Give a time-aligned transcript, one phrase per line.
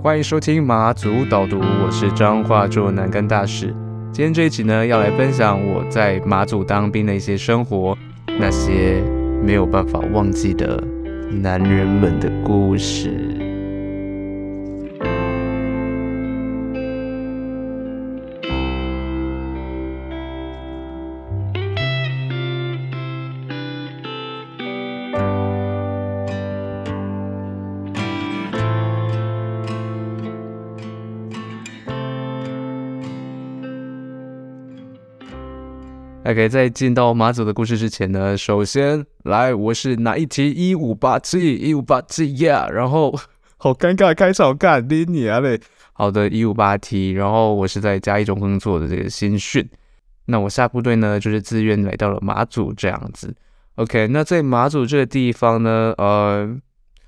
[0.00, 3.74] 欢迎收听马祖导读，我是彰化州南竿大使。
[4.12, 7.98] 今天这一集呢，要来分享我在马祖当兵的一些生活，
[8.38, 9.02] 那些
[9.44, 10.80] 没有办法忘记的
[11.42, 13.27] 男人们的故事。
[36.38, 40.52] OK，在进到马祖的故事之前呢，首先来，我是哪一题？
[40.52, 42.68] 一五八七，一五八七呀。
[42.72, 43.12] 然后
[43.58, 45.60] 好尴尬，开场干你娘嘞！
[45.94, 47.10] 好的，一五八梯。
[47.10, 49.68] 然后我是在嘉义中工作的这个新训。
[50.26, 53.34] 那我下部队呢，就是自愿来到了马祖这样子。
[53.74, 56.56] OK，那在马祖这个地方呢，呃。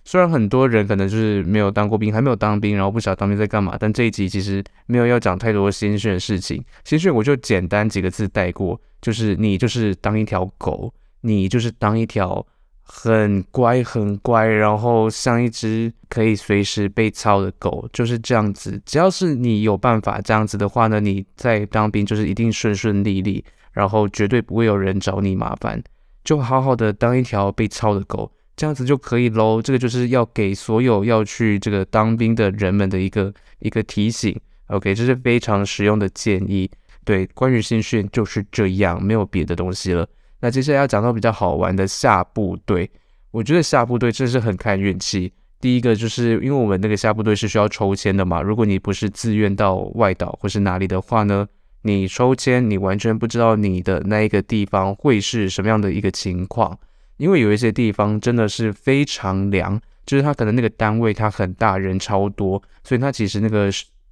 [0.03, 6.64] 虽然很多人可能就是没有当过兵，还没有当兵，然后不晓得当兵在干嘛，但这一集其实没有要讲太多新训的事情。
[6.84, 12.47] 新训我就简单几个字带过，就是你就是当一条狗，你就是当一条
[12.83, 18.81] 很乖很乖，然后像一只可以随时被操的狗，就是这样子。
[18.84, 25.83] 只要是你有办法这样子的话呢，你在当兵就是一定顺顺利利，然后绝对不会有人找你麻烦，
[26.25, 28.31] 就好好的当一条被操的狗。
[28.57, 34.39] 这样子就可以喽，这个就是要给所有要去这个当兵的人们的一个一个提醒。
[34.67, 36.70] OK，这是非常实用的建议。
[37.05, 40.06] 对，关于新训就是这样，没有别的东西了。
[40.41, 42.91] 那接下来要讲到比较好玩的下部队，
[43.31, 45.33] 我觉得下部队真是很看运气。
[45.61, 51.47] 第一个就是因为我们那个下部队是需要抽签的嘛，如果你不是自愿到外岛或是哪里的话呢，
[51.83, 56.79] 你抽签你完全不知道你的那一个地方会是什么样的一个情况。
[57.19, 63.70] 因为有一些地方真的是非常凉，就是它可能那个单位它很大，人超多，所以它其实那个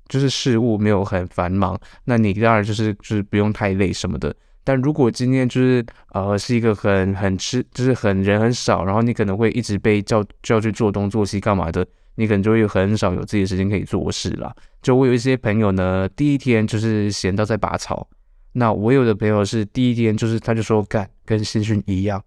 [0.09, 4.35] 就是事务没有很繁忙，那你当然就是就是不用太累什么的。
[4.65, 11.87] 但如果今天就是呃是一个很很吃，就是很人很少，然后你可能会一直被叫叫去做东做西干嘛的，
[12.17, 14.55] 你可能就会很少有自己的时间可以做事了。
[14.83, 18.09] 就我有一些朋友呢，第一天就是闲到在拔草，
[18.53, 22.23] 那我有的朋友是第一天就是他就说干跟新训一样。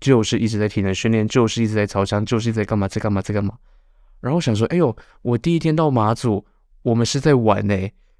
[0.00, 3.54] 就是一直在体能训练，就是一直在操枪，就是在干嘛，在干嘛，在干嘛。
[4.20, 6.44] 然后想说，哎呦，我第一天到马祖，
[6.82, 7.76] 我们是在玩呢。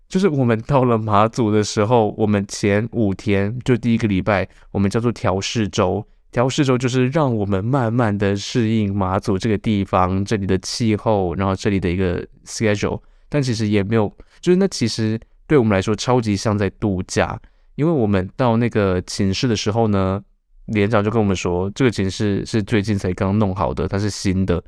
[0.09, 6.07] 就是我们到了马祖的时候，我们前五天就第一个礼拜，我们叫做调试周。
[6.31, 13.01] 调试周就是让我们慢慢的适应马祖这个地方，这里的气候，然后这里的一个 schedule。
[13.29, 17.41] 但其实也没有，就是那其实对我们来说超级像在度假，
[17.77, 20.23] 因为我们到那个寝室的时候呢。
[20.67, 24.63] 连长就跟我们说，这个寝室是最近才刚弄好的，它是新的。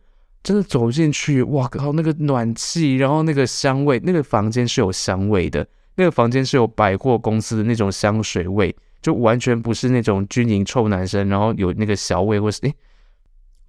[0.44, 5.66] 真的走进去，哇靠，那个暖气，然后那个香味，那个房间是有香味的，
[5.96, 8.72] 那个房间是有百货公司的那种香水味，
[9.02, 12.74] 就完全不是那种军营臭男生，然后有那个小味，或是诶，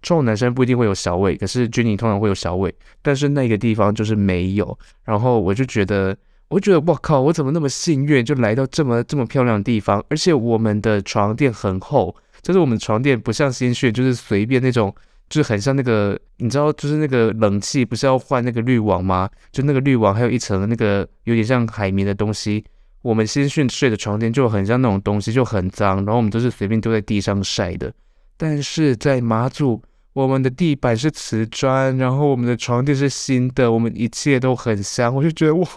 [0.03, 4.77] 臭男生不一定会有小味，可是军营通常会有小味，但是那个地方就是没有。
[5.03, 6.15] 然后我就觉得。
[6.47, 10.01] 我觉得我靠，我怎么那么幸运，就来到这么这么漂亮的地方？
[10.09, 14.93] 而且我们的床垫很厚，就是我们床垫不像新训，就是随便那种，
[15.29, 19.29] 就很像那个，你知道，就是那个冷气不是要换那个滤网吗？
[19.51, 22.63] 就那个滤网还有一层那个有点像海绵的东西。
[23.01, 27.93] 我们新训睡的床垫就很像那种东西，就很脏，然后我们都是随便丢在地上晒的。
[28.37, 29.81] 但是在马祖。
[30.15, 35.13] 我们的地板是瓷砖，然后我们的床垫是新的，我们一切都很香。
[35.13, 35.67] 我就觉得，哇，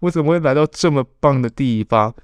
[0.00, 2.14] 我怎么会来到这么棒的地方？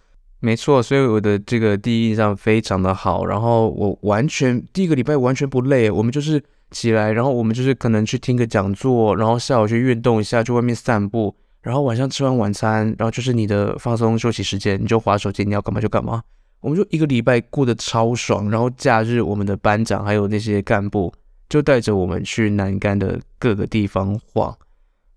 [0.42, 3.24] 没错，所以我的这个第一印象非常的好。
[3.24, 6.42] 然后我完全第一个礼拜完全不累，我们就是
[6.72, 16.20] 起来，然后我们就是可能去听个讲座，然后下午去运动一下，去外面散步，然后晚上吃完晚餐，然后就是你的放松休息时间，你就划手机，你要干嘛就干嘛。
[16.60, 18.50] 我们就一个礼拜过得超爽。
[18.50, 21.12] 然后假日，我们的班长还有那些干部。
[21.48, 24.56] 就带着我们去南竿的各个地方晃，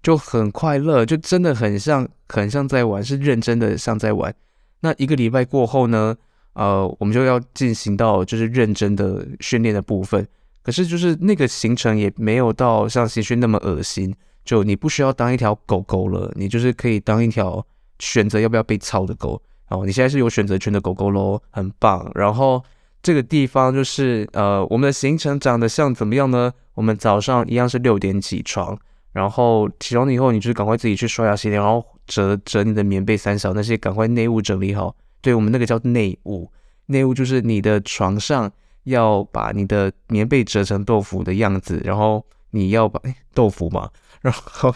[0.04, 4.36] 就很快乐，就真的很像，很像在玩，是认真的像在玩。
[4.82, 6.16] 那一个礼拜过后呢，
[6.54, 10.28] 呃，我们就要进行到就是认真的训练的部分。
[10.64, 17.66] 可是就是那个行程也没有到像新训那么恶心，就你不需要当一条狗狗了，你就是可以当一条
[18.00, 19.42] 选择要不要被操的狗。
[19.70, 22.12] 哦，你现在是有选择权的狗狗喽，很棒。
[22.16, 22.64] 然后。
[23.04, 26.52] 这个地方就是呃，我们的行程长得像怎么样呢？
[26.74, 28.76] 我们早上一样是六点起床，
[29.12, 34.96] 然后起床了以后，你就是赶快自己去刷牙洗脸，然后折折你的棉被三小那些，赶快内务整理好。
[35.22, 36.52] 对，我们那个叫内务，
[36.86, 38.52] 内务就是你的床上
[38.84, 43.90] 要把你的棉被折成豆腐的样子，然后你要把，哎，豆腐嘛，
[44.22, 44.74] 然后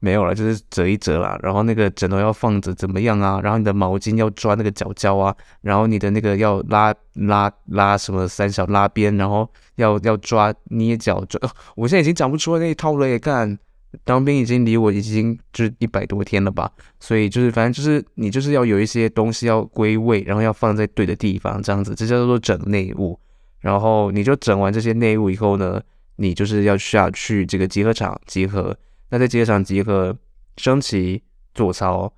[0.00, 1.38] 没有了，就是折一折啦。
[1.40, 3.40] 然后那个枕头要放着怎么样啊？
[3.40, 11.40] 然后你的毛巾要抓那个角角啊，然后你的那个要拉拉拉什么三小拉边，然后要要抓捏脚抓。
[11.76, 13.56] 我现在已经讲不出那一套了耶，干。
[14.02, 23.18] 当兵已经离我已经就是一百多天了吧，所以就是反正就是你就是要有一些东西要归位，然后要放在对的地方，这样子，这叫做整内务。
[23.60, 25.80] 然后你就整完这些内务以后呢，
[26.16, 28.76] 你就是要下去这个集合场集合。
[29.10, 30.16] 那在集合场集合，
[30.56, 31.22] 升旗
[31.54, 32.10] 做操，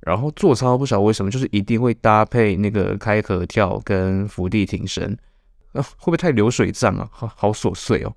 [0.00, 5.16] 然后做操不晓得为什么就是一定会搭配那个开合跳跟伏地挺身，
[5.72, 7.08] 会不会太流水账啊？
[7.12, 8.12] 好 好琐碎哦。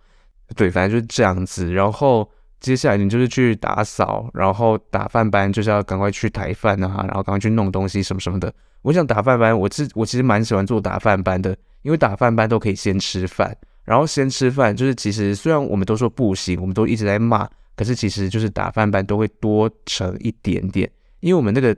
[0.55, 2.29] 对，反正就是这样子，然后。
[2.61, 8.53] 接下来你就是去打扫，然后打饭班就是要赶快去抬饭啊，然后赶快去弄东西什么什么的。
[8.83, 20.87] 我想打饭班，我其我其实蛮喜欢做打饭班的，因为打饭班都可以先吃饭，然后先吃饭就是其实虽然我们都说不行，我们都一直在骂，可是其实就是打饭班都会多盛一点点，
[21.21, 21.75] 因为我们那个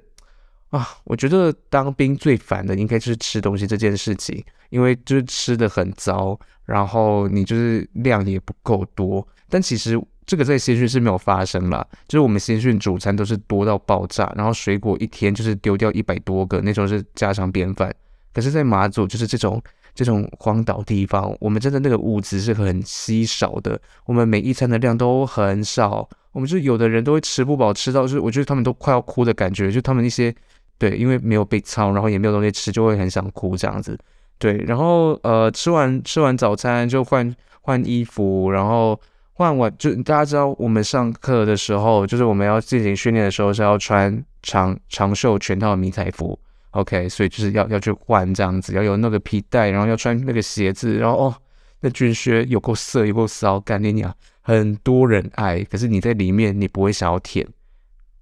[0.70, 9.98] 啊，我觉得当兵最烦的应该就是吃东西这件事情，因为就是吃的很糟，然后你就是量也不够多，但其实。
[10.26, 17.94] 这个在新训是没有发生啦，就是我们新训主餐都是多到爆炸，然后水果一天就是丢掉一百多个，那种是家常便饭。
[18.34, 19.62] 可是，在马祖就是这种
[19.94, 30.34] 这种荒岛地方，我们真的那个物资是很稀少的，我们每一餐的量都很少，我们就有的人都会吃不饱，吃到就是我觉得他们都快要哭的感觉，就他们一些
[30.78, 33.96] 对，因为没有被操，然后也没有东西吃，就会很想哭这样子。
[34.40, 39.00] 对，然后呃，吃完吃完早餐就换换衣服，然后。
[39.36, 46.38] 换完就大家知道，我们上课的时候，就是我们要进行训练的时候，是要穿长长袖全套迷彩服
[46.72, 51.36] ，OK，所以就是要要去换这样子，要有那个皮带，然后要穿那个鞋子，然后哦，
[51.80, 57.48] 那军靴有够色，有够骚，干你娘，很多人爱，可是你在里面你不会想要舔，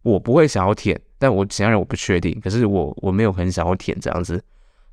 [0.03, 4.41] 我不会想要舔，但我其他人我不确定，可是我我没有很想要舔这样子。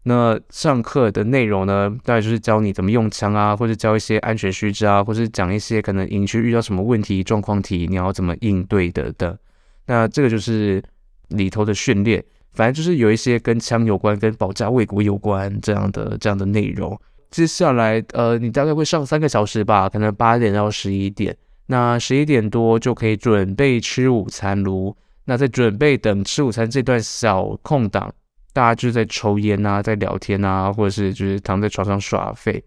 [0.04, 9.38] 那上课的内容呢，大概就是教你怎么用枪啊，或者教一些安全须知啊，或者讲一些可能营区遇到什么问题、状况题，你要怎么应对的的。
[9.86, 10.82] 那这个就是
[11.28, 16.98] 里头的训练，反正就是有一些跟枪有关、跟保家卫国有关这样的这样的内容。
[17.30, 21.36] 接下来，呃，你大概会上三个小时吧，可能八点到十一点。
[21.66, 24.94] 那十一点多就可以准备吃午餐噜。
[25.26, 28.10] 那在准备等吃午餐这段小空档。
[28.58, 32.60] 大家就是在抽烟啊，在聊天啊，或者是就是躺在床上耍废。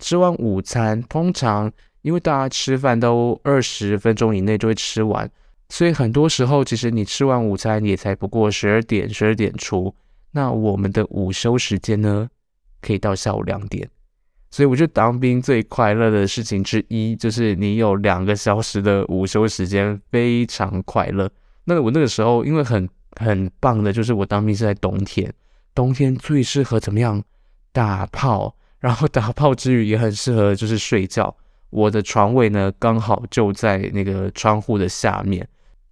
[0.00, 1.70] 吃完午餐，通常
[2.02, 5.30] 因为大家吃饭都二十分钟以内就会吃完，
[5.68, 9.94] 所以很多时候其实你吃完午餐也才不过十二点、十二点出。
[10.32, 12.28] 那我们的午休时间呢，
[12.82, 13.88] 可以到下午两点。
[14.50, 21.30] 所以我觉得当兵最快乐的事情之一，就是你有两个小时的午休时间，非常快乐。
[21.62, 22.88] 那我那个时候因为很。
[23.18, 25.32] 很棒的，就是我当兵是在冬天，
[25.74, 27.22] 冬天最适合怎么样
[27.72, 31.36] 打炮，然后打炮之余也很适合就是睡觉。
[31.70, 35.46] 我的床位呢，刚好就在那个窗户的下面，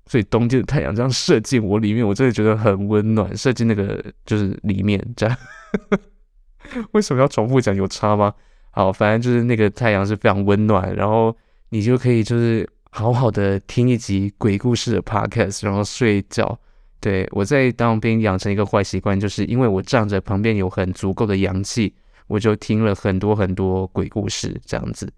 [0.07, 3.37] 所以冬天的太阳这样射进我里面，我真的觉得很温暖。
[3.37, 5.37] 射进那个就是里面这样，
[6.93, 7.75] 为什么要重复讲？
[7.75, 8.33] 有差吗？
[8.71, 11.37] 好，反正就是那个太阳是非常温暖，然后
[11.71, 16.59] 你就可以就是好好的听一集鬼故事的 podcast，然后睡觉。
[17.07, 21.95] 对，我在当兵养成一个坏习惯，就是因为我仗着旁边有很足够的阳气，
[22.27, 25.09] 我就听了很多很多鬼故事这样子。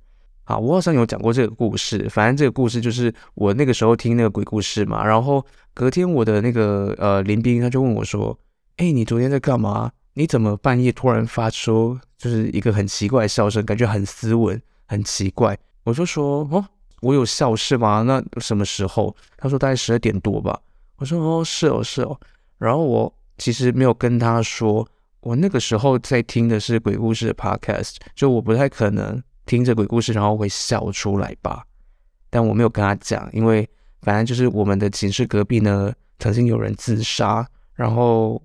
[0.45, 5.03] 好，我好像有讲过这个故事，反正这个故事就是我那个时候听那个鬼故事嘛。
[5.03, 5.43] 然后
[5.73, 8.39] 隔天我的那个呃邻兵他就问我说
[8.77, 9.91] ：“哎，你昨天在干嘛？
[10.13, 16.63] 你怎么半夜突然发出就是一个很奇怪的笑声，感觉很斯文，很奇怪？”我就说：“哦，
[17.01, 18.03] 我有笑是吗？
[18.03, 20.61] 那什么时候？”他说：“大概十二点多吧。”
[20.99, 22.19] 我说哦，是哦，是哦。
[22.59, 24.87] 然后我其实没有跟他说，
[25.21, 31.65] 我那个时候在听的是鬼故事的 podcast，就我不太可能听着鬼故事然后会笑出来吧。
[32.31, 33.69] 但我没有跟他讲，因为
[34.03, 37.49] 反正就是我们的寝室隔壁呢，曾经有人自杀。
[37.75, 38.43] 然后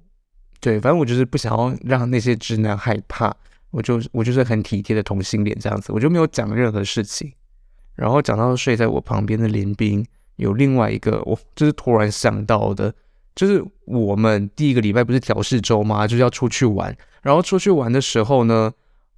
[0.60, 3.36] 对，反正我就是不想要让那些直男害怕，
[3.72, 7.34] 我就我就是很体贴的同性恋这样子，我就没有讲任何事情。
[7.96, 10.06] 然后讲到睡在我旁边的林兵。
[10.38, 12.94] 有另外一个，我就是突然想到的，
[13.36, 16.08] 就是我们第一个礼拜不是调试周吗？
[16.08, 18.72] 就是要出去玩，然后出去玩的时候呢，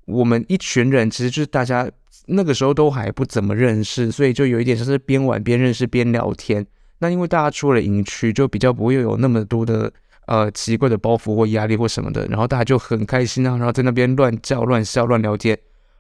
[0.06, 1.90] 我们一群人其实就是大家
[2.28, 6.66] 那个时候都还不怎么认识，所以就有一点像是边玩边认识边聊天。
[7.00, 9.92] 那因为大家出了营区，就比较不会有那么多的
[10.28, 15.58] 呃奇怪的包袱或压力或什么的，然后大家就很开心啊，然后在那边乱叫乱笑乱聊天。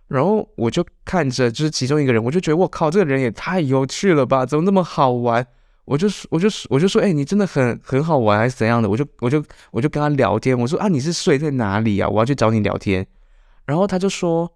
[0.07, 4.45] 然后我就看着，就是其中一个人，我就觉得我靠，这个人也太有趣了吧？
[4.45, 5.45] 怎么那么好玩？
[5.85, 8.89] 我就我就我就说，哎、你真的很很好玩还是怎样的？
[8.89, 12.09] 我就我就我就跟他聊天，我说啊，你是睡在哪里啊？
[12.09, 13.05] 我要去找你聊天。
[13.65, 14.51] 然后他就说，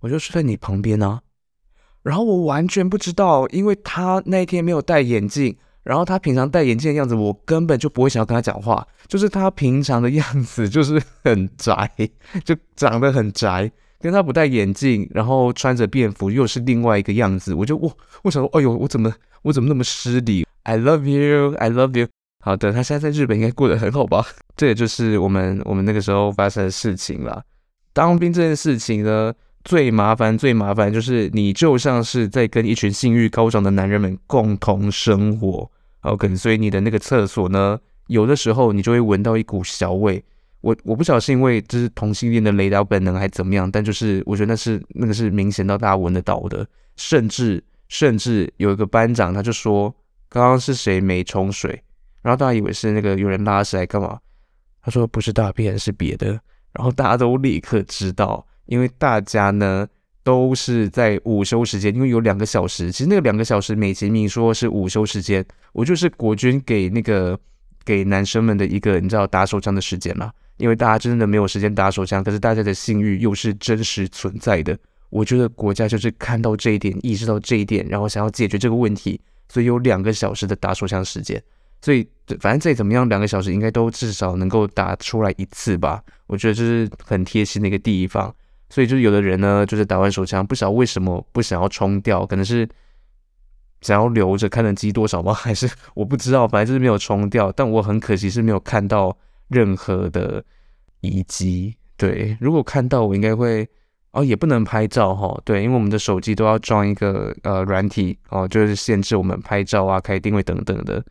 [0.00, 1.20] 我就睡在你旁边啊。
[2.02, 8.86] 然后我完全不知道，因为他那一天没有戴眼镜，然后他平常戴眼镜的样子，我根本就不会想要跟他讲话。
[9.06, 11.90] 就是他平常的样子，就是很宅，
[12.44, 13.70] 就长得很宅。
[14.00, 17.52] 跟他不戴眼镜，然后穿着便服，又是另外一个样子。
[17.52, 17.90] 我就我
[18.22, 19.12] 我想说，哎呦，我怎么
[19.42, 22.06] 我怎么那么失礼？I love you, I love you。
[22.40, 24.24] 好的，他现在在日本应该过得很好吧？
[24.56, 27.42] 这也就是我们我们那个时候发生的事情了。
[27.92, 35.68] 当兵这件事情呢，最麻烦最麻烦就是你就像是在跟一群性欲高涨的男人们共同生活
[36.02, 40.24] ，OK，所以你的那个厕所呢，有的时候你就会闻到一股小味。
[40.60, 49.94] 我我不晓得是因为这是同性恋的雷达本能还是怎么样，但就是我觉得那是那个是明显到大家闻得到的，甚至甚至有一个班长他就说，
[50.28, 51.82] 刚刚是谁没冲水，
[52.22, 54.18] 然后大家以为是那个有人拉屎来干嘛，
[54.82, 56.28] 他说不是大便是别的，
[56.72, 59.86] 然后大家都立刻知道，因为大家呢
[60.24, 67.38] 都是在午休时间，因为有两个小时，其实那两个小时美其名说是午休时间，我就是国军给那个
[67.88, 70.30] 给男生们的一个你知道打手枪的时间吗。
[70.58, 74.76] 因为大家真的没有时间打手枪，可是大家的性欲又是真实存在的。
[75.08, 79.18] 我觉得国家就是看到这一点，意识到这一点，然后想要解决这个问题，
[79.48, 81.42] 所以有两个小时的打手枪时间。
[81.80, 82.06] 所以
[82.40, 86.02] 反正再怎么样，两个小时应该都至少能够打出来一次吧。
[86.26, 88.34] 我觉得这是很贴心的一个地方。
[88.68, 92.68] 所以就是有的人呢，就是打完手枪，不晓得为什么不想要冲掉，可能是
[93.80, 95.32] 想要留着看能积多少吗？
[95.34, 97.50] 还是我不知道，反正就是没有冲掉。
[97.52, 99.16] 但我很可惜是没有看到。
[99.50, 100.44] 任何的
[101.00, 103.66] 遗迹，对，如果看到我应该会
[104.10, 111.02] 哦，也不能拍照哈，对，因为我们的手机都要装一个呃软体哦，就是限制我们拍照啊、开定位等等的。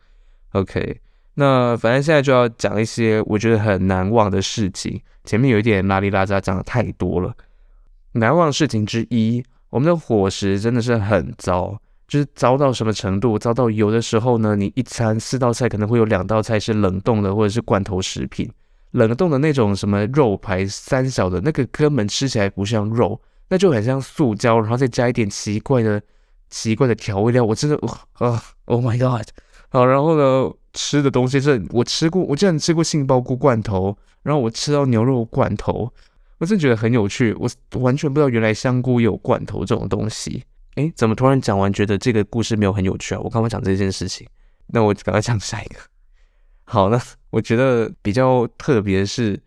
[0.52, 1.00] OK，
[1.34, 5.02] 那反正现在就要讲一些我觉得很难忘的事情。
[5.24, 7.34] 前面有一点拉里拉杂讲的太多了，
[8.12, 11.76] 难忘的事情之一，我们的伙食真的是很糟。
[12.08, 13.38] 就是糟到什么程度？
[13.38, 18.50] 糟到有的时候呢，你一餐四道菜可能会有两道菜是冷冻的，或者是罐头食品。
[18.92, 26.00] 冷冻的那种什么肉排三小的那个，根本吃起来不像肉，那就很像塑胶，然后再加一点奇怪的、
[26.48, 27.44] 奇怪的调味料。
[27.44, 27.76] 我真的，
[28.14, 29.28] 啊，Oh my God！
[29.68, 35.92] 好，然后呢，吃的东西是，我吃过，我竟然吃过杏鲍菇罐头，然后我吃到牛肉罐头，
[36.38, 37.36] 我真的觉得很有趣。
[37.38, 37.50] 我
[37.80, 40.42] 完全不知道原来香菇有罐头这种东西。
[40.78, 43.20] 诶，怎么突然讲完觉得这个故事没有很有趣啊？
[43.20, 44.24] 我刚刚讲这件事情，
[44.68, 45.80] 那我赶快讲下一个。
[46.62, 49.40] 好，那我觉得比较特别是，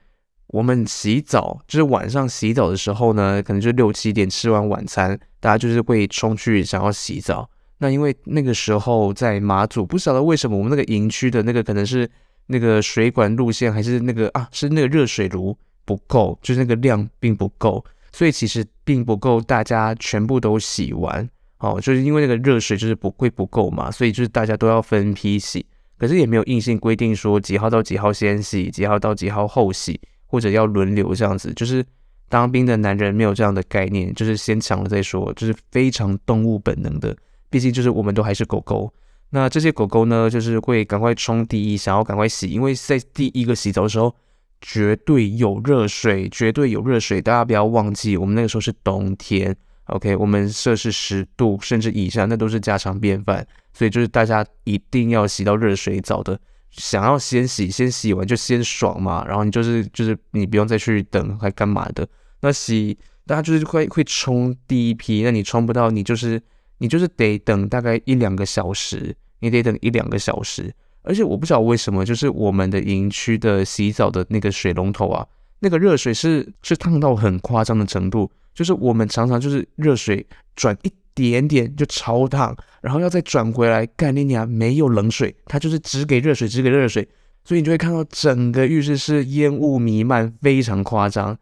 [0.47, 7.49] 我们洗澡，就是晚上洗澡的时候呢，可能就六七点吃完晚餐，大家就是会冲去想要洗澡。
[7.77, 12.09] 那因为那个时候在马祖，不晓得为什么我们那个营区的那个可能是
[12.47, 17.85] 那个水管路线，还是那个啊，是那个热水炉不够，就是那个量并不够。
[18.13, 25.65] 所以其实并不够，大家全部都洗完，哦，就是因为那个热水就是不会不够嘛，所以就是大家都要分批洗，
[25.97, 31.53] 可是也没有硬性规定说几号到几号先洗，几号到几号后洗，或者要轮流这样子。
[31.53, 31.85] 就是
[32.27, 37.15] 当兵的男人没有这样的概念，就是先抢了再说，就是非常动物本能的，
[37.49, 38.93] 毕竟就是我们都还是狗狗。
[39.29, 44.13] 那这些狗狗呢，就是会赶快冲第一，想要赶快洗，因为在第一个洗澡的时候。
[44.61, 56.39] 绝对有热水，绝对有热水，大家不要忘记，我们那个时候是冬天，OK，我们摄氏十度甚至以上，那都是家常便饭，所以就是大家一定要洗到热水澡的，
[56.69, 62.07] 想要先洗，先洗完就先爽嘛，然后你就是就是你不用再去等还干嘛的，
[62.41, 66.39] 那洗大家就是会会冲第一批，那你冲不到，你就是
[66.77, 70.71] 你就是得等大概一两个小时，你得等一两个小时。
[71.03, 75.25] 而且我不知道为什么，就是我们的营区的洗澡的那个水龙头啊，
[75.59, 87.07] 那个热水是是烫到很夸张的程度，就是我们常常就是热水转一点点就超烫，然后要再转回来，干你娘没有冷水，它就是只给热水，只给热水，
[87.43, 91.37] 所以你就会看到整个浴室是烟雾弥漫，非常夸张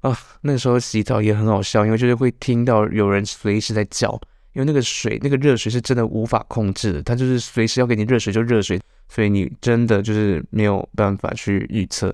[0.00, 0.18] 啊。
[0.42, 4.20] 那时候洗澡也很好笑，因为就是会听到有人随时在叫，
[4.54, 8.80] 因为那个水那个热水是真的无法控制的，它就是随时要给你热水就热水。
[9.06, 12.12] 所以你真的就是没有办法去预测。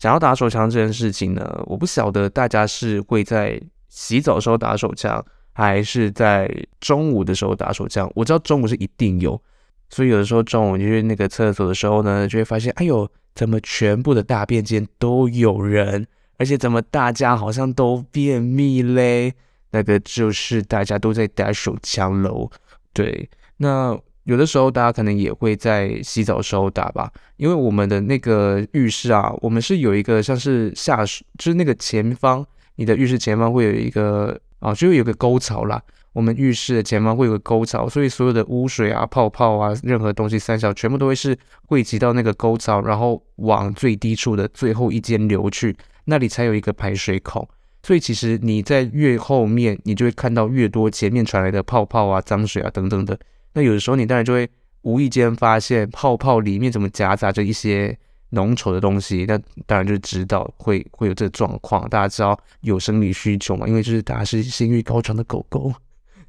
[0.00, 3.58] 想要打手枪这件事情呢，我不晓得大家是会在
[3.88, 8.10] 洗澡的时候打手枪，还是在中午的时候打手枪。
[8.16, 9.40] 我知道中午是一定有，
[9.88, 16.04] 所以有的时候中午你去那个厕所的时候呢，就会发现，哎呦，怎么全部的大便间都有人，
[16.38, 19.34] 而且怎么大家好像都便秘嘞？
[19.72, 22.48] 那个就是大家都在打手枪喽。
[22.92, 23.98] 对，那。
[24.24, 35.82] 有的时候大家可能也会在洗澡的时候打吧，因为我们的那个浴室啊，我们是有一个像是下水，就是那个前方，你的浴室前方会有一个啊，就有个沟槽啦。
[36.12, 41.36] 我们浴室的前方会有个沟槽，所以所有的污水啊、泡泡啊、任何东西三小全部都会是
[41.66, 47.48] 汇集到那个沟槽，然后往最低处的最后一间流去，那里才有一个排水孔。
[47.82, 53.18] 所以其实你在越后面，你就会看到越多前面传来的泡泡啊、脏水啊等等的。
[53.54, 54.48] 那有的时候你当然就会
[54.82, 57.96] 无意间发现泡泡里面怎么夹杂着一些
[58.30, 59.36] 浓稠的东西，那
[59.66, 61.88] 当然就知道会会有这个状况。
[61.88, 63.66] 大家知道有生理需求嘛？
[63.66, 65.72] 因为就是大家是性欲高涨的狗狗。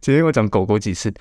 [0.01, 1.13] 今天我讲狗狗几次？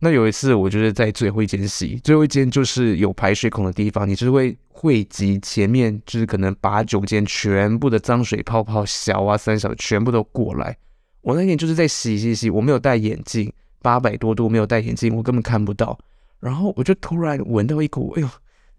[0.00, 10.76] 那有一次我就是在最后一间洗，最后一间就是有排水孔的地方，你就是会汇集前面就是可能八九间全部的脏水泡泡小啊三小全部都过来。
[11.20, 13.52] 我那天就是在洗洗洗，我没有戴眼镜，
[13.82, 15.98] 八百多度没有戴眼镜，我根本看不到。
[16.38, 18.28] 然后我就突然闻到一股，哎呦，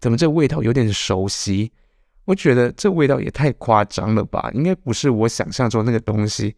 [0.00, 1.70] 怎么这味道有点熟悉？
[2.24, 6.54] 我觉得这味道也太夸张了吧，应该不是我想象中那个东西。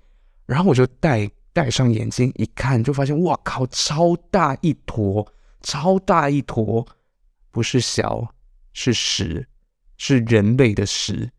[0.46, 1.28] 然后我就戴。
[1.52, 5.26] 戴上眼镜一看，就发现哇靠，超大一坨，
[5.60, 6.86] 超大一坨，
[7.50, 8.34] 不是小，
[8.72, 9.46] 是屎，
[9.96, 11.30] 是人类的屎。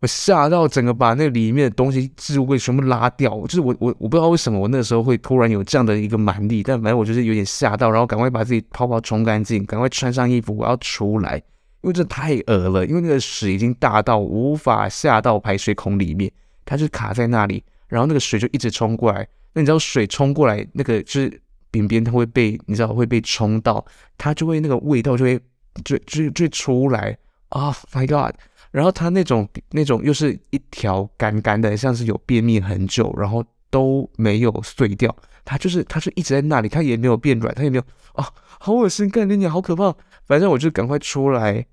[0.00, 3.38] 我吓到，整个把那里面的东西置物柜全部拉掉。
[3.42, 11.36] 就是我我我不知道为什么我那时候会突然有这样的一个蛮力，但反正我就是有点吓到，然后赶快把自己泡泡冲干净，赶快穿上衣服，我要出来，
[11.82, 16.32] 因为这太恶了，因为那个屎已经大到无法下到排水孔里面，
[16.64, 17.62] 它就卡在那里。
[17.90, 21.42] 然后那个水就一直冲过来，那你知道水冲过来，那个就是
[21.72, 23.84] 边边它会被你知道会被冲到，
[24.16, 25.40] 它就会那个味道就会
[25.84, 27.18] 就就就出来
[27.48, 28.32] ，Oh my god！
[28.70, 35.12] 然后它那种那种又是一条干干的，像是有便秘很久，然后都没有碎掉，
[35.44, 37.82] 它就是它就一直在那里，它也没有变软，它也没有
[38.12, 39.92] 啊，好恶心，干你，好可怕！
[40.24, 41.66] 反正我就赶快出来，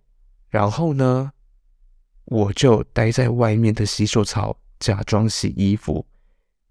[0.50, 1.32] 然后呢，
[2.26, 4.58] 我就待在外面的洗手槽。
[4.80, 6.06] 假装洗衣服，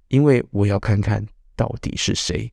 [0.09, 2.53] 因为我要看看到底是谁。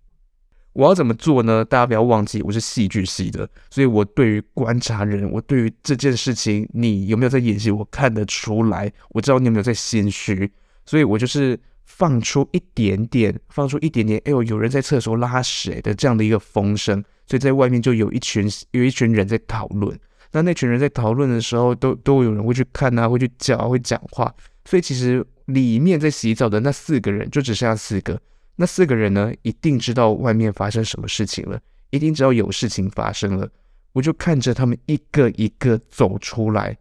[0.74, 1.63] 我要怎么做呢？
[1.63, 8.92] 大家不要忘记，我是戏剧系的，所以我对于观察人，我对于这件事情，你有没有在演戏，我看得出来。
[9.10, 10.52] 我知道你有没有在心虚，
[10.84, 14.20] 所以我就是放出一点点，放出一点点。
[14.26, 19.96] 哎呦，有人在厕所拉屎的这样的一个风声，所以在外面就有一群有一群人在讨论。
[20.32, 24.34] 那那群人在讨论的时候，都都有人会去看啊，会去叫，会讲话。
[24.65, 25.26] 所以其实。
[25.47, 28.17] 里面在洗澡的那四个人就只剩下四个，
[28.56, 33.49] 那四个人呢，一定知道外面发生什么事情了，一定知道有事情发生了。
[33.91, 36.78] 我就看着他们一个一个走出来，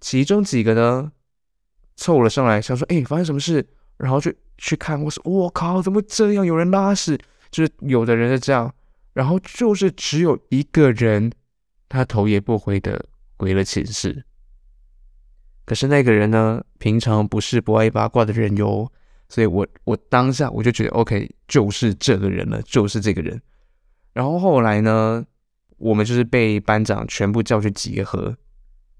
[0.00, 1.12] 其中几个呢
[1.94, 6.46] 凑了上来，想说：“哎，发生什么事？”然后去去看，我说：“我靠，怎么这样？
[6.46, 7.18] 有人拉屎！”
[7.52, 8.74] 就是有的人是这样，
[9.12, 11.30] 然后就是只有一个人，
[11.86, 13.04] 他头也不回的
[13.36, 14.24] 回了寝室。
[15.66, 18.86] 可是那个人呢，平常不是不爱八卦的人哟，
[19.28, 23.40] 所以我我当下我就觉得 OK，就是这个人了，就是这个人。
[24.12, 25.24] 然后后来呢，
[25.78, 28.36] 我们就是被班长全部叫去集合，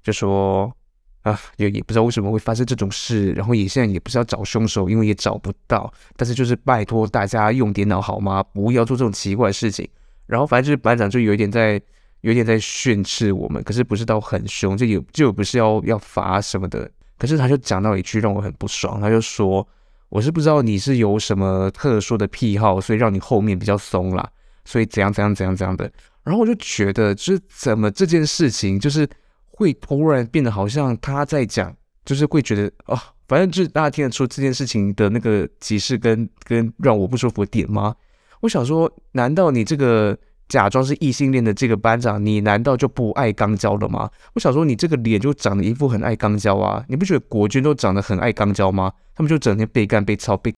[0.02, 0.74] 就说
[1.20, 8.42] 啊，也也不知道为什么会发生这种事，然后也现在也不是要找凶手，因为也找不到，但是就是拜托大家用电脑好吗？
[8.42, 9.88] 不要做这种奇怪的事情。
[10.26, 11.80] 然后反正就是班长就有一点在。
[12.24, 16.90] 有点在训斥我们，可是不是到很凶，就有就不是要要罚什么的。
[17.18, 19.66] 可是他就讲到一句让我很不爽，他就说
[20.08, 24.26] ：“我是不知道你是有什么特殊的癖好，所以让你后面比较松啦，
[24.64, 25.84] 所以怎样怎样怎样怎样的。”
[26.24, 29.06] 然后我就觉得，就是怎么这件事情就是
[29.50, 37.94] 会突然变得好像他在讲，就是会觉得哦，反正就是大家听得出这件事情的那个歧视跟跟让我不舒服的点吗？
[38.40, 40.16] 我想说，难道你这个？
[40.54, 44.08] 假装是异性恋的这个班长，你难道就不爱肛交了吗？
[44.34, 46.84] 我想说，你这个脸就长得一副很爱肛交啊！
[46.88, 48.92] 你不觉得国军都长得很爱肛交吗？
[49.16, 50.54] 他们就整天被干被操被，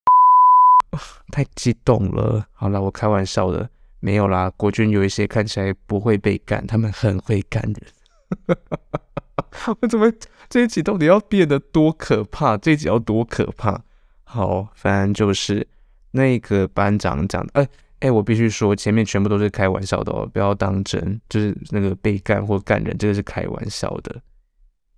[1.33, 2.45] 太激动了。
[2.53, 4.53] 好了，我开玩笑的，没有啦。
[4.59, 8.57] 国军有一些看起来不会被干，他们很会干人。
[9.81, 10.13] 我怎么
[10.51, 12.59] 这一集到底要变得多可怕？
[12.59, 13.81] 这一集要多可怕？
[14.25, 15.67] 好，反正就是
[16.11, 17.67] 那个班长讲的，哎。
[18.01, 21.21] 哎，我必须说，前面全部都是开玩笑的哦，不要当真。
[21.29, 24.21] 就是那个被干或干人，这个是开玩笑的。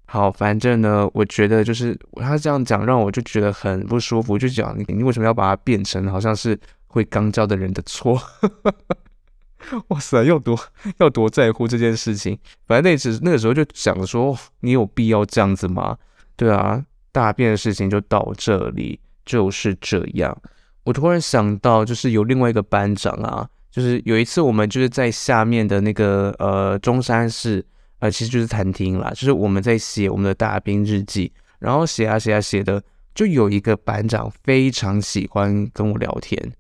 [0.07, 4.39] 好，反正呢，我觉得就是他这样讲，让我就觉得很不舒服。
[4.39, 8.21] 就讲你为什么要把它变成好像是会肛交的人的错？
[9.89, 10.59] 哇塞，要多
[10.99, 12.39] 要多在乎这件事情。
[12.67, 15.99] 反正那时那个时候就想说，你有必要这样子吗？
[16.37, 20.37] 对啊，大便的事情就到这里，就是这样。
[20.89, 27.63] 我突然想到，就是有另外一个班长啊，就是有一次我们就是在下面的那个呃中山市，
[27.99, 32.83] 呃其实就是餐厅啦，就是我们在写我们的大兵日记，然后写啊写啊写的，
[33.15, 36.53] 就有一个班长非常喜欢跟我聊天。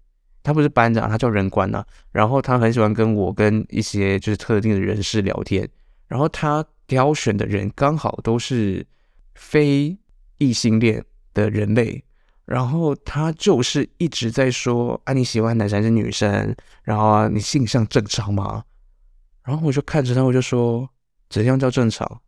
[0.43, 1.87] 他不是班长，他叫人官呐、啊。
[2.13, 5.67] 然后他很喜欢跟我跟一些就是特定的人士聊天。
[6.07, 8.87] 然后他挑选的人刚好都是
[9.35, 9.97] 非
[10.37, 12.05] 异性恋的人类。
[12.49, 16.57] 然后他就是一直在说：“啊，你喜欢男生还是女生？
[16.83, 18.65] 然后啊，你性向正常吗？”
[19.45, 20.89] 然后我就看着他，我就说
[21.29, 22.21] ：“怎样叫正常？”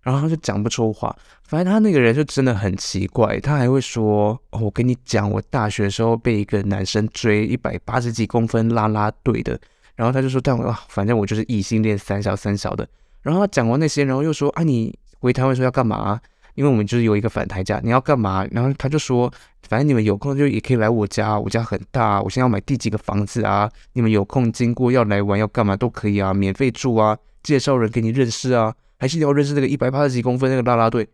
[0.00, 9.60] 然后他就讲不出话，反正他那个人就真的很奇怪，他还会说：“哦，我跟你讲，我大学时候被一个男生追，一百八十几公分，啦啦队的。”
[9.94, 12.88] 然后他就说：“但我反正我就是异性恋，三小三小的。”
[13.20, 16.18] 然后他讲完那些，然后又说：“啊，你回台湾说要干嘛？
[16.54, 19.32] 因为我们就是有一个反台价，你要干嘛？”然后他就说
[19.68, 23.70] ：“反正你们有空就也可以来我家，我家很大，我现在要买第几个房子啊？
[23.92, 31.08] 你们有空经过要来玩要干嘛都可以啊，免费住啊，介绍人给你认识啊。”还是你要认识那个一百八十几公分那个啦啦队？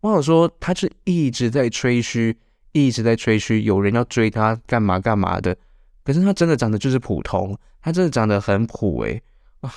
[0.00, 2.36] 我想说，他是一直在吹嘘，
[2.72, 5.56] 一直在吹嘘，有人要追他干嘛干嘛的。
[6.04, 9.22] 可是他真的长得就是普通，他真的长得很普诶
[9.60, 9.72] 啊，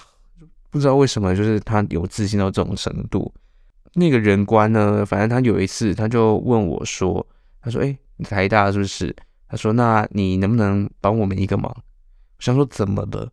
[0.70, 3.34] 不知道为什么，就是他有自信到这种程度。
[3.96, 7.26] 那个人官呢，反正他有一次他就问我说
[7.62, 9.16] ：“他说，诶，你台大是不是？”
[9.48, 11.72] 他说：“那你能不能帮我们一个忙？”
[12.38, 13.32] 我想说怎么了？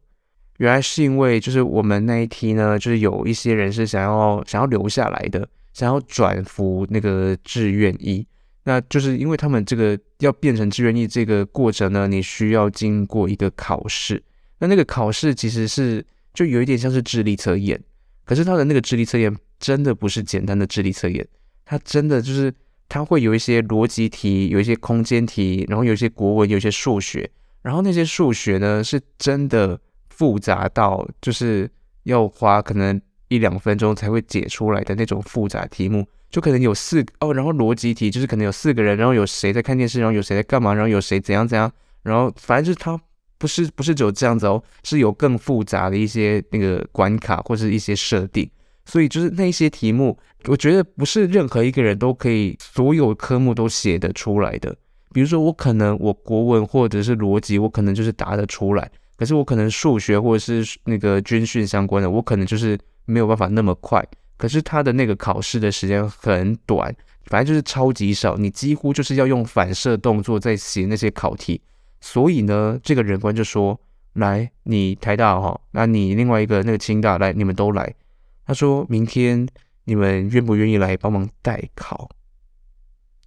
[0.58, 8.26] 原来是因为，就是我们那一梯呢，就是有一些人是想要想要留下来的，想要转服那个志愿役。
[8.64, 14.22] 那就是因为他们这个要变成志愿役这个过程呢，你需要经过一个考试。
[14.58, 17.82] 那那个考试其实是就有一点像是智力测验，
[18.26, 21.24] 可是他的那个智力测验真的不是简单的智力测验，
[21.64, 22.52] 它真的就是
[22.88, 27.30] 它会有一些逻辑题，有一些空间题，然后有一些国文，有一些数学，
[27.62, 29.78] 然后那些数学呢是真的。
[30.20, 31.66] 复杂到就是
[32.02, 43.00] 要花可能一两分钟才会解出来的那种复杂题目，就可能有四哦，然后逻辑题就是可能有四个人，然后有谁在看电视，然后有谁在干嘛，然后有谁怎样怎样，然后反正就是它
[43.38, 48.46] 不是不是只有这样子哦，是有更复杂的一些那个关卡或是一些设定，
[48.84, 54.74] 所以就是那些题目，我觉得不是任何一个人都可以所有科目都写得出来的。
[55.12, 58.90] 比如说我可能我国文或者是逻辑，我可能就是答得出来。
[59.16, 64.04] 可是我可能数学或者是那个军训相关的，我可能就是没有办法那么快。
[64.38, 66.94] 可是他的那个考试的时间很短，
[67.26, 71.60] 反正就是超级少，你几乎就是要用反射动作在写那些考题。
[72.00, 73.78] 所以呢，这个人官就说
[74.14, 77.94] ：“来，你台大哈，那你另外一个那个清大来，你们都来。”
[78.44, 79.46] 他说明天
[79.84, 82.08] 你们愿不愿意来帮忙代考？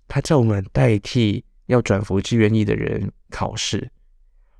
[0.08, 3.89] 他叫我们代替要转服志愿意的人考试。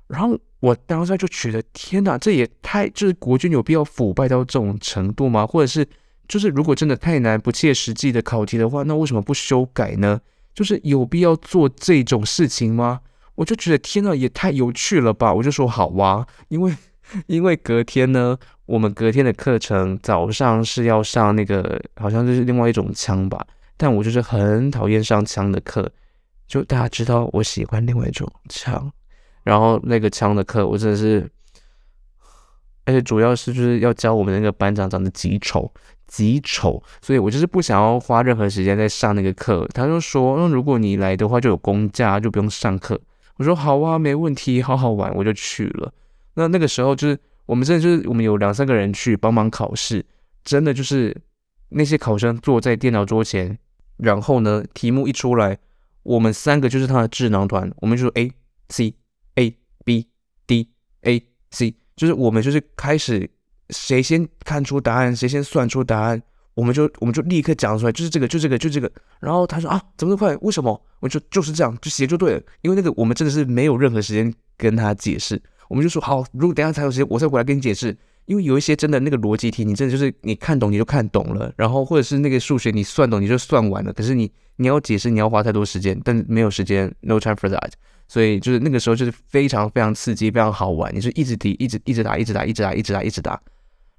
[0.06, 5.46] 然后我当时就觉得，天哪，这也太就是国军有必要腐败到这种程度吗？
[5.46, 5.86] 或者是
[6.28, 10.20] 就是如果真的太难、不切实际的考题的话，那为什么不修改呢？
[10.54, 13.00] 就是有必要做这种事情吗？
[13.34, 15.34] 我就觉得天哪，也太有趣了吧！
[15.34, 16.74] 我就说好哇，因为
[17.26, 18.36] 因为隔天呢，
[18.66, 25.90] 我们隔天的课程早上是要上那个好像就是另外一种枪吧，但我就是很讨厌上枪的课，
[26.46, 28.92] 就大家知道我喜欢另外一种枪。
[29.42, 31.30] 然后那个枪的课，我真的是，
[32.86, 35.70] 而且主要是就是要教我们那个班长长得极丑，
[36.06, 39.68] 极丑，所以我就是不想要花任何时间在上那个课。
[39.74, 42.98] 他就说，那如果你来的话，就有公假，就不用上课。
[43.36, 45.92] 我说好啊，没问题，好好玩，我就去了。
[46.34, 50.04] 那那个时候就是我们真的就是我们有两三个人去帮忙考试，
[50.44, 51.16] 真的就是
[51.68, 53.58] 那些考生坐在电脑桌前，
[53.96, 55.58] 然后呢，题目一出来，
[56.02, 58.30] 我们三个就是他的智囊团，我们就说 A
[58.68, 58.94] C
[59.36, 60.08] A B
[60.46, 60.68] D
[61.02, 63.30] A C，就是我们就是开始，
[63.70, 66.22] 谁先看出答案，谁先算出答案，
[66.54, 68.90] 我们就我们就立刻讲出来，就是这个，就这个，就这个。
[69.20, 70.36] 然后他说啊，怎么这么快？
[70.42, 70.80] 为什么？
[71.00, 72.42] 我就就是这样，就写就对了。
[72.62, 77.96] 因为那个我们真的是没有任何时间跟他解释，我们就说好，如果等下才有时间，我再回来跟你解释。
[78.26, 87.72] 因为有一些真的那个逻辑题，你真的就是你看懂你就看懂了，然后或者是那个数学你算懂你就算完了，可是你你要解释你要花太多时间，但没有时间，no time for that。
[88.08, 90.90] 所以就是那个时候就是非常非常刺激，非常好玩。
[90.94, 93.38] 你就一直提，一直一直打，一直打，一直打，一直打，一直打。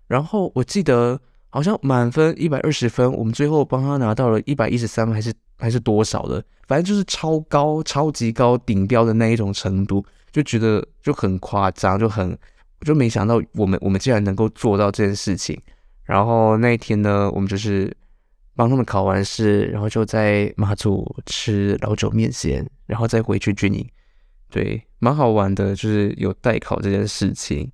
[0.08, 10.04] 然后我记得好像满分一百二十分，我们最后帮他拿到了一百一十三分，还是还是多少的，反正就是超高、超级高、顶标的那一种程度，
[10.36, 12.38] 就觉得就很夸张，就很
[12.82, 15.58] 就没想到我们我们竟然能够做到这件事情。
[16.04, 17.96] 然后那一天呢，我们就是。
[18.58, 23.86] 帮他们考完试，然后就在马祖吃老酒面线，然后再回去军营。
[24.50, 27.70] 对，蛮好玩的，就是有代考这件事情。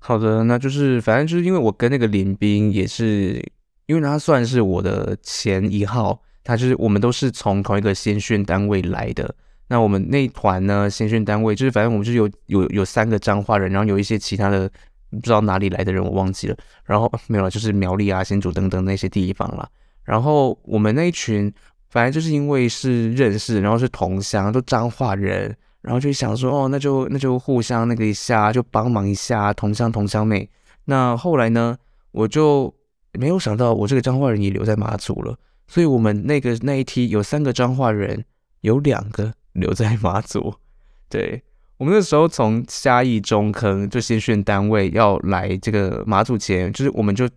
[0.00, 3.40] 好的，那就是反正就是因为我跟那个林兵也是，
[3.86, 9.32] 因为他算是我的前一号，他就是我们都是从同一个先训单位来的。
[9.68, 14.70] 那我们那一团呢，新训单位就是反正我们就是有有有三个彰化人，然后有一些其他的
[15.10, 16.56] 不知道哪里来的人，我忘记了。
[16.84, 19.68] 然后 没有了，就是苗栗啊、新竹等等那些地方啦。
[20.04, 21.52] 然后我们那一群，
[21.88, 25.56] 反正就是因为是认识，然后是同乡，都彰化人。
[25.82, 30.48] 然后就想说，哦，那就那就互相那个一下，就帮忙一下，同乡同乡妹。
[30.86, 31.76] 那后来呢，
[32.10, 32.74] 我就
[33.12, 35.36] 没有想到，我这个彰化人也留在马祖了。
[35.68, 38.24] 所以，我们那个那一梯有三个彰化人，
[38.62, 40.54] 有两个留在马祖。
[41.08, 41.42] 对，
[41.76, 47.28] 我们那时候从嘉义中坑就新训单位要来这个马祖前，就是我们就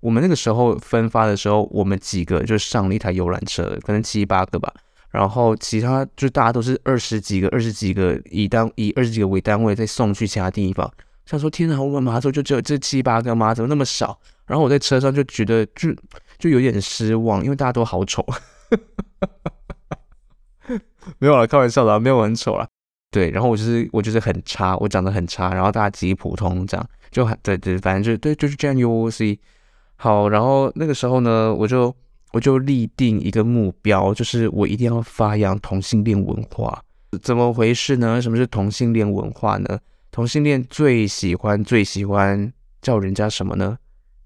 [0.00, 4.72] 我们那个时候分发的时候，我们几个就上了一台游览车，可能七八个吧。
[5.10, 10.90] 然后其他就大家都是二十几个、二十几个以单以二十几个为单位再送去其他地方。
[11.26, 13.52] 想说天哪，我们马祖就只有这七八个吗？
[13.54, 14.18] 怎么那么少？
[14.46, 15.94] 然后我在车上就觉得就
[16.38, 18.26] 就有点失望，因为大家都好丑。
[21.18, 22.66] 没有啦，开玩笑的，没有很丑啦。
[23.10, 28.76] 对，然后我就是我就是很差，我长得很差，然后大家极普通这样，就很对对，反正就对就是这样。
[28.76, 29.38] UOC
[29.96, 31.94] 好，然后那个时候呢，我就。
[32.34, 36.82] 我就立定一个目标，就是我一定要发扬同性恋文化。
[37.20, 38.22] 怎么回事呢？
[38.22, 39.78] 什么是同性恋文化呢？
[40.10, 43.76] 同性恋最喜欢最喜欢叫人家什么呢？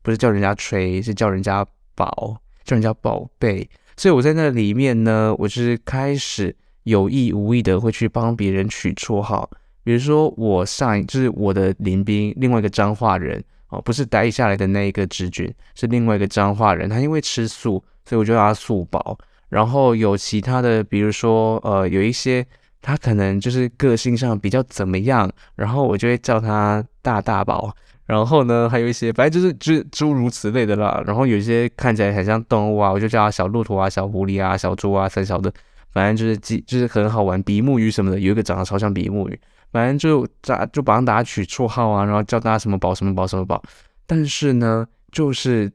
[0.02, 3.68] 不是叫人家吹，是叫人家宝，叫人家宝贝。
[3.96, 6.54] 所以我在那里面呢，我就是开始
[6.86, 9.48] 有意无意的会去帮别人取绰号，
[9.84, 17.84] 比如说我上一就是我的邻兵，另外一个彰化人哦，不是待下来的那一个直军，是另外一个彰化人，他因为吃素。
[18.08, 19.18] 所以我就叫他素宝，
[19.48, 22.46] 然后有其他的，比如说，呃，有一些
[22.80, 27.74] 他可能就是个性上比较怎么样，然后我就会叫他大大宝。
[28.06, 31.02] 然后呢，还有一些，反正就是就诸如此类的啦。
[31.04, 35.52] 然后有一些看起来很像动物啊，我就叫他小骆驼啊、小狐狸啊、小猪啊、三小的，
[35.96, 39.40] 反正就是记就是很好玩，比目鱼什么的，有一个长得超像比目鱼，
[39.72, 43.62] 反正就咋就帮大家取绰号啊，然后叫大家什么宝什么宝什么宝。
[44.06, 45.72] 但是呢，就是。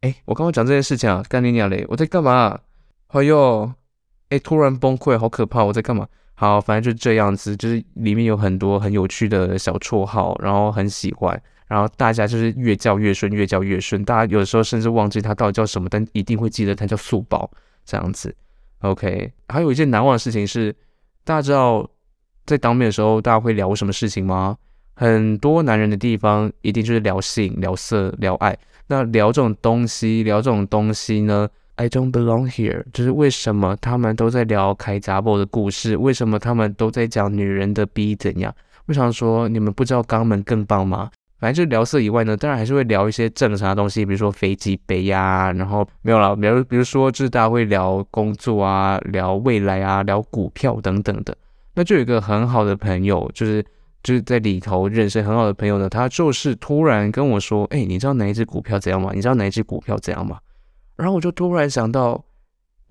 [0.00, 1.82] 哎，我刚刚讲这件事情啊，干你娘嘞！
[1.88, 2.60] 我在干嘛？
[3.06, 3.72] 哎呦，
[4.28, 5.64] 哎，突然崩溃，好可怕！
[5.64, 6.06] 我在干嘛？
[6.34, 14.04] 好，反正就这样子，就是里面有很多很有趣的小绰号，然后很喜欢，然后大家就是越叫越顺，越叫越顺。
[14.04, 17.50] 大家有的时候甚至忘记他到底叫什么，但一定会记得他叫素宝
[17.86, 18.36] 这样子。
[18.84, 20.70] OK，还有一件难忘的事情是，
[21.24, 21.88] 大家知道
[22.44, 24.58] 在当面的时候，大家会聊什么事情吗？
[24.94, 28.56] 很多男人的地方，一定就是聊性、聊色、聊爱。
[28.88, 32.84] 那聊这种东西，聊这种东西呢？I don't belong here。
[32.92, 35.96] 就是为什么他们都在聊开闸布的故事？
[35.96, 38.54] 为什么他们都在讲女人的逼怎样？
[38.84, 41.10] 我想说，你们不知道肛门更棒吗？
[41.38, 51.36] 反正就聊色以外呢，当然还是会聊一些正常的东西，比如说飞机杯呀，然后没有了，比如比如说，就是大家会聊工作啊，聊未来啊，聊股票等等的。
[51.74, 53.64] 那就有一个很好的朋友，就是。
[54.04, 59.10] 就是在里头认识很好的朋友呢，他就是突然跟我说：“哎，你知道哪一只股票怎样吗？
[59.14, 60.36] 你知道哪一只股票怎样吗？”
[60.96, 62.22] 然后我就突然想到，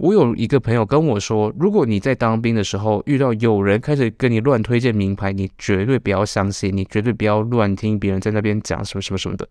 [0.03, 9.47] 我有一个朋友跟我说，如果你在当兵的时候遇到有人开始跟你乱推荐名牌，你绝对不要相信，你绝对不要乱听别人在那边讲什么什么什么的。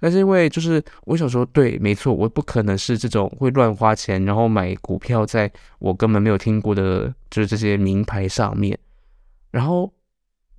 [0.00, 8.76] 但是因为就是我想说，对，没错，我不可能是这种会乱花钱，然后买股票在我根本没有听过的，就是这些名牌上面，
[9.52, 9.92] 然后。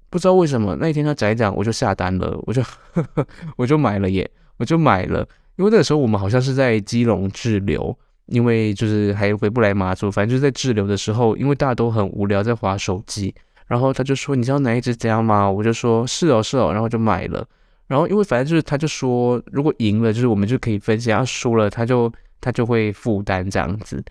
[0.07, 5.27] 不知道为什么那一天他讲一讲，我就下单了，我就呵呵 我就买了耶，我就买了。
[5.57, 13.33] 因为那个时候我们好像是在基隆滞留，因为就是还回不来马祖，反正就是在滞留的时候，因为大家都很无聊在划手机，
[13.67, 17.47] 然后他就说：“你知道哪一只怎样吗？”我就说：“是哦，是哦。”然后就买了。
[17.87, 22.11] 然后因为反正就是他就说，如果赢了就是我们就可以分享，要输了他就
[22.41, 24.03] 他就会负担这样子。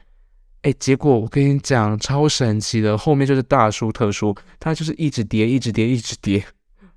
[0.63, 6.43] 哎，结果我跟你讲，超神奇的，后面就是大输特输，它就是一直跌，一直跌，一直跌。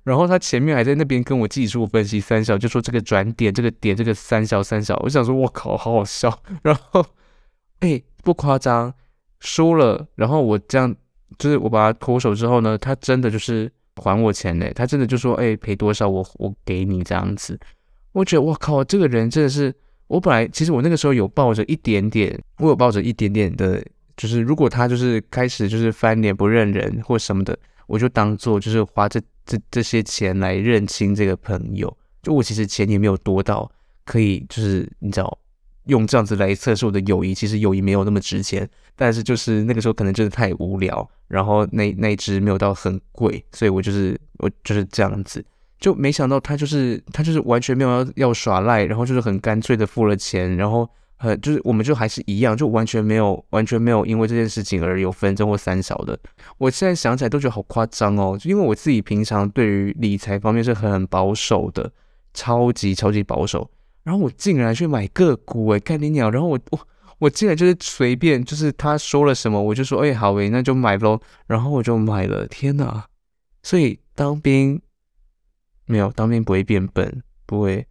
[0.08, 4.96] 然后他前面还在那边跟我技术分析三小，就说这个转点，这个点，这个三小三小。
[5.04, 6.42] 我想说，我靠，好好笑。
[6.62, 7.04] 然后，
[7.80, 8.94] 哎，不夸张，
[9.40, 10.08] 输了。
[10.14, 10.96] 然后我这样，
[11.38, 14.66] 就是我把他脱手之后呢，他真的就是还我钱呢。
[14.74, 17.60] 他真的就说，哎，赔多少我我给你这样子。
[18.12, 19.74] 我觉得我靠，这个人真的是。
[20.08, 23.84] 我本来其实我那个时候有抱着一点点，我有抱着一点点的，
[24.16, 27.54] 就是如果他就是开始就是翻脸不认人或什么的，
[27.86, 31.92] 我就当做就是花这这这些钱来认清这个朋友。
[32.22, 33.68] 就我其实钱也没有多到
[34.04, 35.38] 可以就是你知道
[35.86, 45.42] 用这样子来测试我的友谊，其实友谊没有那么值钱，但是就是那个时候可能真的太无聊，然后那那一支没有到很贵，所以我就是我就是这样子，
[45.80, 50.86] 就没想到他就是他就是完全没有要要耍赖，然后就是很干脆的付了钱，然后
[51.18, 56.18] 很就是我们就还是一样，就完全没有完全没有因为这件事情而有纷争或三小的。
[56.58, 61.90] 我现在想起来都觉得好夸张哦，因为我自己平常对于理财方面是很保守的，
[62.32, 63.68] 超级超级保守。
[64.04, 66.30] 然后我竟然去买个股诶，看你鸟！
[66.30, 66.80] 然后我我
[67.18, 71.20] 我竟然就是随便，就是他说了什么，我就说哎好诶，那就买喽。
[71.46, 73.04] 然后我就买了，天哪！
[73.62, 74.80] 所以当兵
[75.84, 77.84] 没有当兵不会变笨，不会。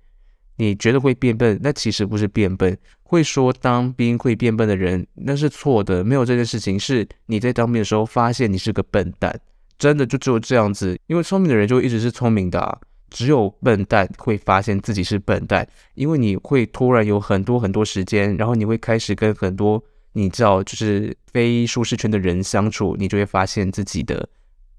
[0.58, 2.78] 你觉得会变笨，那其实不是变笨。
[3.04, 6.04] 会说当兵会变笨的人，那是错的。
[6.04, 9.40] 没有这件事情，是你在当兵的时候发现你是个笨蛋，
[9.80, 11.00] 真的就只有这样子。
[11.08, 12.82] 因为聪明的人就一直是聪明的。
[13.10, 24.28] 只有笨蛋会发现自己是笨蛋，因为你会突然有很多很多时间，然后你会开始跟很多你知道就是非舒适圈的人相处，你就会发现自己的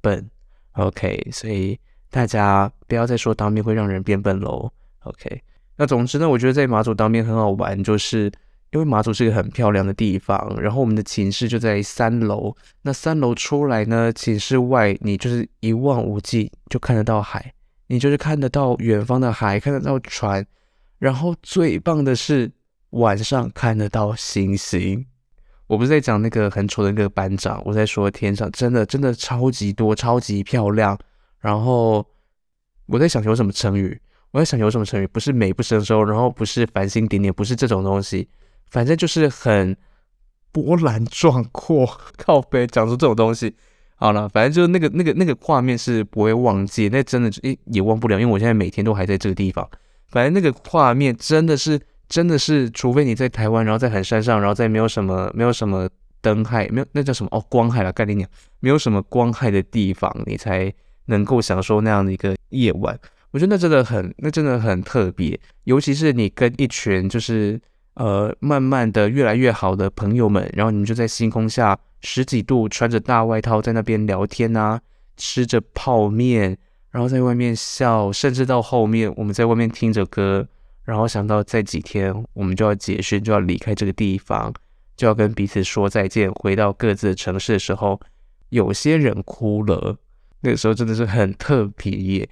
[0.02, 0.28] 笨。
[0.72, 1.78] OK，所以
[2.10, 4.70] 大家不要再说当兵会让人变笨喽。
[5.04, 5.42] OK，
[5.78, 8.30] 那总之呢，我觉得在马祖当兵很好玩，就是
[8.72, 17.54] 因为马祖是一个很漂亮的地方，然后我们的寝室就在三楼，那三楼出来呢，寝室外你就是一望无际，就看得到海。
[17.90, 20.44] 你就是看得到远方的海，看得到船，
[20.98, 22.52] 然后最棒的是
[22.90, 25.06] 晚上看得到星星。
[25.68, 30.98] 我不是在讲那个很丑的那个班长，我在说天上真的真的超级多，超级漂亮。
[31.40, 32.04] 然后
[32.84, 33.98] 我在想有什么成语，
[34.30, 38.28] 我在想有什么成语，不是美不胜收，然后不是繁星点点，不是这种东西，
[38.70, 39.76] 反正就是很
[40.52, 41.86] 波澜壮阔。
[42.18, 43.54] 靠北讲出这种东西。
[43.96, 49.68] 好了，反正就那个那个那个画面是不会忘记，那真的诶、也忘不了，因为我现在每天都还在这个地方。
[50.10, 55.88] 反正那个画面真的是真的是，除非你在台湾，然后在很山上，然后在没有什么没有什么
[56.20, 58.28] 灯害，没有那叫什么哦光害了，概念讲
[58.60, 60.72] 没有什么光害的地方，你才
[61.06, 62.96] 能够享受那样的一个夜晚。
[63.30, 67.60] 我觉得那真的很那真的很特别，尤其是你跟一群就是
[67.94, 71.78] 呃慢慢的越来越好的朋友们，然后你们就在星空下。
[72.00, 74.80] 十几度，穿着大外套在那边聊天啊，
[75.16, 76.56] 吃着泡面，
[76.92, 80.46] 然后在外面笑，甚至到后面我们在外面听着歌，
[80.84, 84.54] 然后想到再几天我们就要结训，就要离开这个地方，
[84.96, 88.00] 就要跟彼此说再见，回到各自的城市的时候，
[88.50, 89.96] 有些人哭了，
[90.42, 92.28] 那个时候真的是很特别，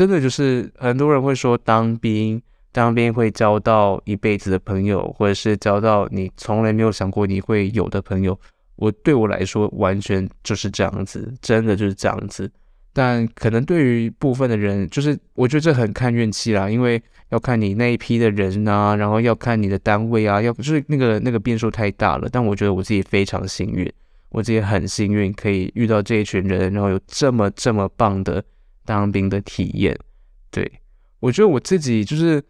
[0.00, 2.40] 真的就是很多人会说当兵，
[2.72, 8.40] 当兵会交到一辈子的朋友，或者是交到你从来没有想过你会有的朋友。
[8.76, 12.50] 我对我来说，完全就是这样子，真的就是这样子。
[12.94, 22.26] 但可能对于部分的人，就是我觉得这很看运气啦，因为要看你那一批的人啊，然后要看你的单位啊，要就是那个那个变数太大了。
[22.32, 23.86] 但我觉得我自己非常幸运，
[24.30, 28.42] 我自己很幸运可以遇到这一群人，然后有这么这么棒的
[28.84, 29.98] 当兵的体验。
[30.50, 30.80] 对，
[31.20, 32.42] 我觉得我自己就是。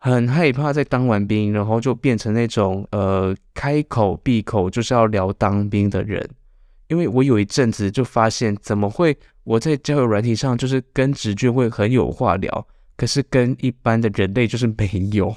[0.00, 6.24] 很害怕在当完兵，然后就变成那种呃开口闭口就是要聊当兵的人，
[6.86, 15.34] 因为我有一阵子就发现，怎么会我在交友软体上就是跟职军会很有话聊，可是跟一般的人类就是没有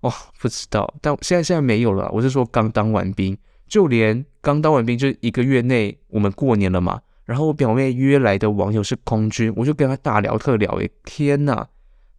[0.00, 2.08] 哦，不知道，但现在现在没有了。
[2.10, 11.66] 我是说刚当完兵，就连刚当完兵就一个月内，我们过年了嘛，然后我表妹约来的网友是空军，我就跟他大聊特聊，诶，天呐，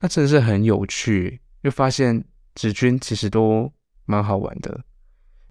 [0.02, 1.40] 那真的是很有趣。
[1.64, 3.72] 就发现职军其实都
[4.06, 4.82] 蛮好玩的。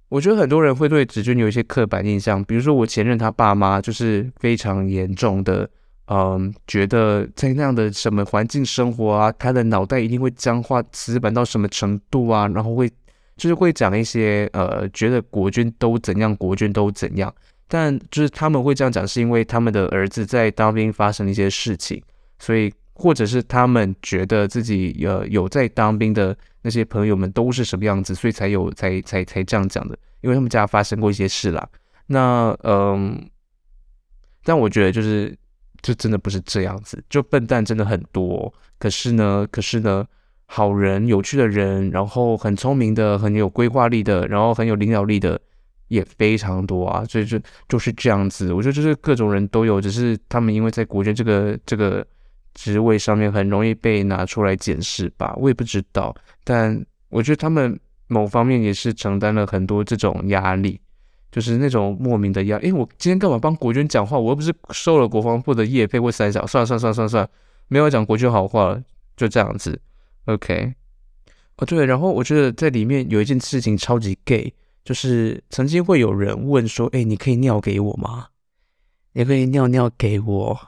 [0.08, 5.68] 我觉得很多人会对职军有一些刻板印象，比如说我前任他爸妈就是非常严重的，
[6.06, 12.88] 嗯，觉得在那样的什么环境生活啊，他的脑袋一定会僵化、死板到什么程度啊，然后会
[13.36, 17.34] 就是会讲一些呃，觉得国军都怎样，国军都怎样。
[17.68, 22.02] 但就是他们会这样讲，是因为他们的儿子在当兵发生了一些事情，
[22.40, 22.72] 所以。
[23.00, 31.64] 或者是他们觉得自己呃有在当兵的那些朋友们都是什么样子，所以才有才才才这样讲的，因为他们家发生过一些事啦。
[32.08, 33.24] 那嗯，
[34.42, 35.32] 但我觉得就是
[35.80, 40.04] 就真的不是这样子，就笨蛋真的很多，可是呢，可是呢，
[40.46, 45.40] 好人、有趣的人，然后很聪明的、很有规划力的，然后很有领导力的
[45.88, 47.04] 也非常多啊。
[47.04, 52.06] 所以就就是这样子，我觉得就是各种人都有，只是他们因为在国军这个这个。
[52.54, 56.12] 职位上面很容易被拿出来检视吧，我也不知道，
[56.42, 57.78] 但我觉得他们
[58.08, 60.80] 某方面也是承担了很多这种压力，
[61.30, 62.66] 就是那种莫名的压力。
[62.66, 64.18] 诶，我今天干嘛帮国军讲话？
[64.18, 67.30] 我又不是收了国防部的业费或三小，算了算了算了算了，
[67.68, 68.82] 没有讲国军好话了，
[69.16, 69.80] 就这样子。
[70.24, 70.74] OK，
[71.58, 74.52] 哦，对，然后我觉得在里面有一件事情超级 gay，
[74.88, 78.28] 就是曾经会有人问说：“哎，你可以尿给我吗？
[79.12, 80.58] 你可以尿尿给我？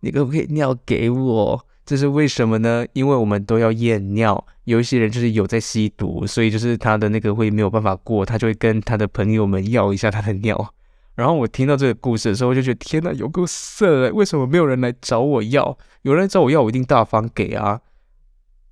[0.00, 2.86] 你可不可以尿给我？”这是为什么呢？
[2.94, 10.74] 因为我们都要验尿，有一些人就是有在吸毒，所以就是他的那个会没有办法过，他就会跟他的朋友们要一下他的尿。
[11.14, 14.10] 然后我听到这个故事的时候，我就觉得天哪，有够色哎！
[14.12, 15.76] 为什么没有人来找我要？
[16.00, 17.82] 有人来找我要，我一定大方给啊，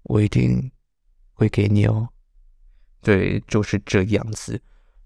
[0.05, 0.71] 我一定。
[1.39, 2.09] 会给你哦，
[3.03, 4.59] 对，就是这样子。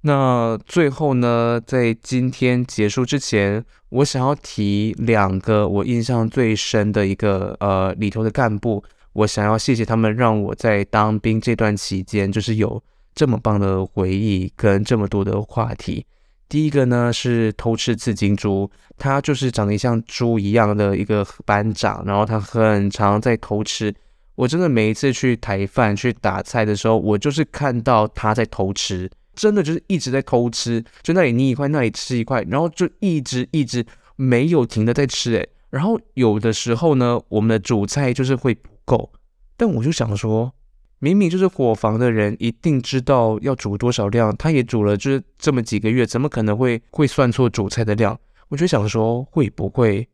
[0.02, 8.82] 那最后呢，在今天结束之前，我想要提两个我印象最深的一个呃里头的干部，
[9.12, 12.82] 我想要谢谢他们，让我在当兵这段期间，就是有
[13.14, 16.06] 这么棒的回忆跟这么多的话题。
[16.48, 23.94] 第一个呢是偷吃刺金猪，他就是长得像猪一样的一个班长，然后他很常在偷吃。
[24.34, 33.84] 我真的每一次去台饭去打菜的时候，我就是看到他在偷吃，真的就是一直在偷吃，就那里捏一块，那里吃一块，然后就一直一直
[34.16, 39.12] 没有停的在吃，诶，然后有的时候呢，我们的主菜就是会不够，
[39.56, 40.52] 但我就想说，
[40.98, 48.18] 明明就是伙房的人一定知道要煮多少量，他也煮了就是这么几个月，怎么可能会会算错主菜的量？
[48.48, 50.08] 我就想说，会不会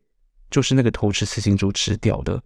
[0.49, 2.41] 就是那个偷吃四星猪吃掉的？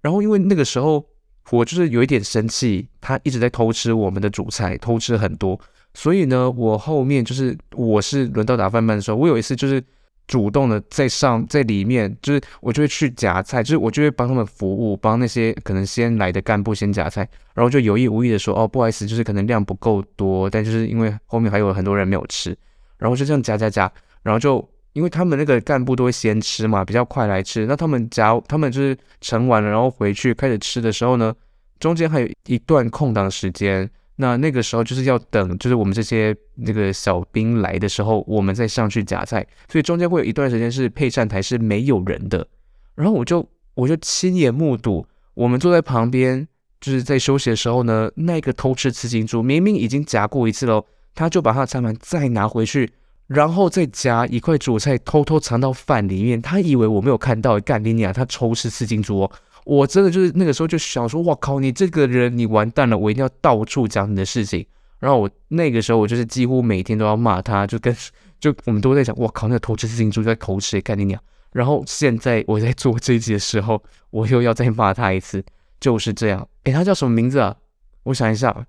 [0.00, 1.04] 然后因为那个时候。
[1.50, 5.60] 我就是有一点生气，他一直在偷吃我们的主菜，偷吃很多。
[5.94, 9.82] 所以呢，我后面就是我是轮到打饭班的时候，我有一次就是
[10.26, 22.56] 主动的在上在里面，就是我就会去夹菜，就是我就会帮他们服务，帮那些可能先来的干部先夹菜，然后就有意无意的说，哦，不好意思，就是可能量不够多，但就是因为后面还有很多人没有吃，
[22.98, 23.90] 然后就这样夹夹夹，
[24.22, 24.68] 然后就。
[24.94, 27.66] 因为他们那个干部都会先吃嘛，比较快来吃。
[27.66, 31.34] 那他们夹，他们就是盛完了，然后回去开始吃的时候呢，
[31.80, 33.90] 中间还有一段空档时间。
[34.16, 39.46] 那那个时候就是要等，就是我们这些那个小兵来的时候，我们再上去夹菜。
[39.70, 42.46] 所以中间会有一段时间是配膳台是没有人的。
[42.94, 43.44] 然后我就
[43.74, 46.46] 我就亲眼目睹，我们坐在旁边，
[46.80, 52.92] 就是在休息的时候呢，那个偷吃刺金猪明明已经夹过一次喽，他就把他的餐盘再拿回去。
[53.26, 56.42] 然后再夹一块主菜，偷偷藏到饭里面。
[56.42, 58.12] 他以为我没有看到，干你娘！
[58.12, 59.30] 他偷吃刺金猪哦，
[59.64, 62.96] 我真的就是那个时候就想说，哇靠，你这个人你完蛋了！
[62.96, 64.66] 我一定要到处讲你的事情。
[65.00, 67.94] 然后我那个时候我就是几乎每天都要骂他，就跟
[68.40, 71.20] 就我们都在讲，哇靠，那个头吃四斤猪在口吃，干你娘！
[71.52, 75.44] 然后现在我在做这一集的时候，我又要再骂他一次，
[75.80, 76.46] 就是这样。
[76.64, 77.56] 诶，他叫什么名字啊？
[78.04, 78.66] 我想一下，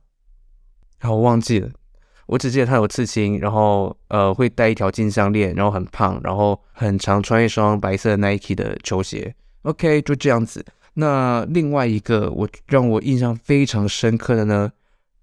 [0.99, 1.69] 然后我忘记了。
[2.27, 9.35] 我只记得他有刺青，然后呃会戴一条金项链，然后很胖，然后很常穿一双白色 Nike 的球鞋。
[9.63, 10.65] OK，就这样子。
[10.95, 14.71] 那另外一个我让我印象非常深刻的呢，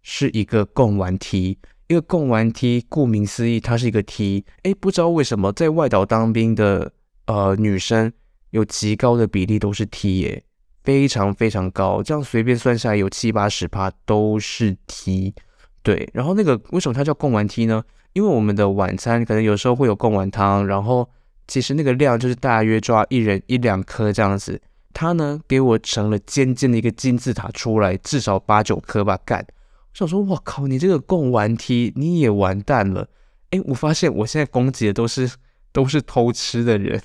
[0.02, 1.58] 是一个贡丸梯。
[1.88, 4.42] 一个贡丸梯，顾名思义，它是一个梯。
[4.62, 6.90] 诶，不知道为什么在外岛当兵的
[7.26, 8.10] 呃女生
[8.50, 10.42] 有极高的比例都是梯耶，
[10.84, 15.34] 非常非常高，这样随便算下来有七八十趴都是梯。
[15.82, 17.82] 对，然后那个为什么它叫贡丸梯呢？
[18.14, 21.06] 因为我们的晚餐可能有时候会有贡丸汤，然后
[21.46, 24.58] 其实那个量就是大约抓一人一两颗这样子。
[24.92, 29.46] 他呢给我盛了尖尖的一个金字塔出来，至少八九颗吧，干！
[29.92, 33.08] 我想说，我靠，你这个贡丸梯你也完蛋了。
[33.50, 35.30] 诶，我发现我现在攻击的都是
[35.72, 37.00] 都是偷吃的人，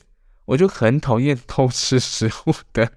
[0.45, 2.91] 我就很讨厌偷吃食物的，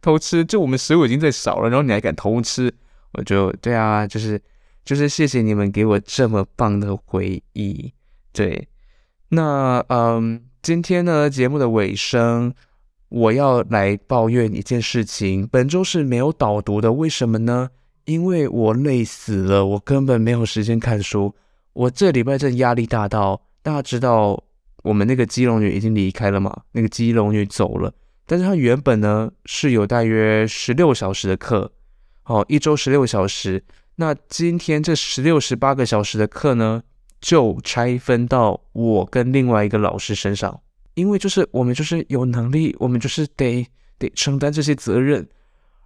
[0.00, 2.72] 偷吃就我们食物已经在少了，然后你还敢偷吃，
[3.12, 4.40] 我就对啊，就是。
[4.84, 7.92] 就是谢谢你们给我这么棒的回忆，
[8.32, 8.66] 对，
[9.28, 12.52] 那嗯，今天呢节目的尾声，
[13.12, 17.68] 我要来抱怨一件事情，本周是没有导读的，为什么呢？
[18.06, 21.34] 因为我累死了，我根本没有时间看书，
[21.74, 24.42] 我这礼拜真压力大到，大家知道
[24.82, 26.62] 我们那个基隆女已经离开了嘛？
[26.72, 27.92] 那个基隆女走了，
[28.26, 31.70] 但是她原本呢是有大约十六小时的课，
[32.24, 33.62] 哦，一周十六小时。
[33.96, 36.82] 那今天这十六十八个小时的课呢，
[37.20, 40.60] 就拆分到我跟另外一个老师身上，
[40.94, 43.66] 因为就是我们就是有能力，我们就是得
[43.98, 45.26] 得承担这些责任。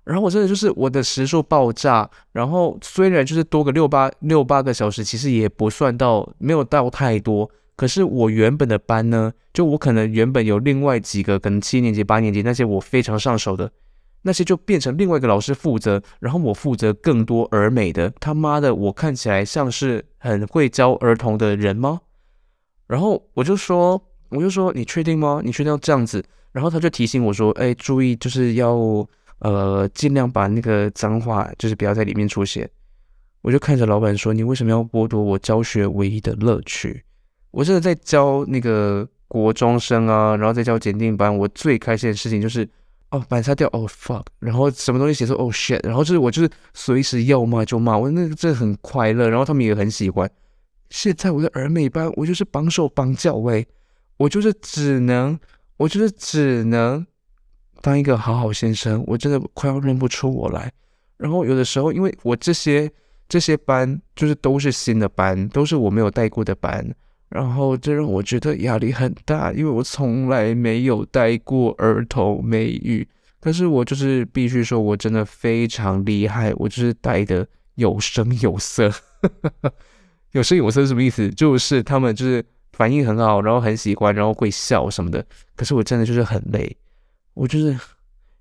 [0.05, 13.71] 然后我真的就是我的时数爆炸，然后虽然就是多个六八六八个小时，其实也不算到没有到太多，可是我原本的班呢，就我可能原本有另外几个，可能七年级八年级那些我非常上手的。
[14.23, 18.13] 那些就变成另外一个老师负责，然后我负责更多儿美的。
[18.19, 22.01] 他妈的，我看起来像是很会教儿童的人吗？
[22.89, 24.01] 然后我就说，
[24.31, 25.41] 我就说，你确定吗？
[25.45, 26.25] 你确定要这样子？
[26.53, 28.75] 然后他就提醒我说，哎，注意，就是要
[29.41, 32.69] 呃尽量把那个脏话就是不要在里面出现。
[33.43, 37.05] 我就看着老板说：“你为什么要剥夺我教学唯一的乐趣？”
[37.53, 42.69] 我真的在教那个国中生啊，然后在教检定班，我最开心的事情就是。
[43.11, 50.29] 哦，板擦掉，哦、oh, fuck，然后什么东西写错，哦、oh, shit，然后就是我就是随时要骂就骂，我那个真的很快乐，然后他们也很喜欢。
[50.91, 53.65] 现在我的儿美班，我就是绑手绑脚喂，
[54.17, 55.39] 我就是只能，
[55.77, 57.07] 我就是只能
[57.83, 60.73] 当一个好好先生，我真的快要认不出我来。
[61.17, 62.91] 然后有的时候，因为我这些
[63.29, 66.87] 这些班就是都是新的班，都是我没有带过的班。
[67.29, 73.07] 然后这让我觉得压力很大，因为我从来没有带过儿童美语，
[73.41, 78.91] 可是我就是必须说，我真的非常厉害，我就是带的有声有色，
[80.33, 81.29] 有声有色是什么意思？
[81.31, 82.45] 就是他们就是
[82.77, 85.25] 反应很好，然后很喜欢，然后会笑什么的。
[85.57, 86.77] 可是我真的就是很累，
[87.33, 87.69] 我就是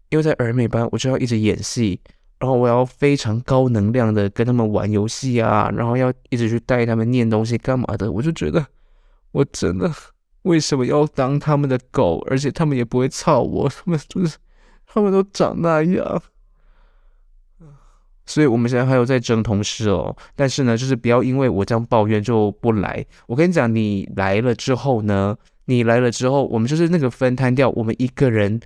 [0.10, 2.00] 因为在儿美班，我就要一直演戏。
[2.38, 8.64] 然后我要非常高能量的跟他们玩游戏啊，然后要一直去带他们念东西干嘛的，我就觉得
[9.32, 9.90] 我真的
[10.42, 12.22] 为什么要当他们的狗？
[12.30, 14.38] 而且他们也不会操我，他们就是
[14.86, 16.22] 他们都长那样。
[18.26, 23.06] 所以我们现在还有在争同事哦，但是呢，就是不要因为我这样抱怨就不来。
[23.28, 28.60] 我跟你讲，你来了之后呢，你来了之后，我们就是那个分摊掉，我们一个人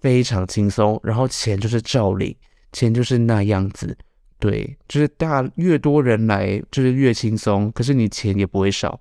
[0.00, 2.36] 非常轻松，然后钱就是照领。
[2.72, 3.96] 钱就是那样子，
[4.38, 9.00] 对，就是大越多人来，就是越轻松，可是你钱也不会少。